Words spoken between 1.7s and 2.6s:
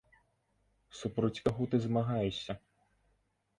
ты змагаешся?